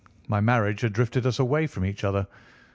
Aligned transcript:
My 0.27 0.41
marriage 0.41 0.81
had 0.81 0.93
drifted 0.93 1.27
us 1.27 1.37
away 1.37 1.67
from 1.67 1.85
each 1.85 2.03
other. 2.03 2.25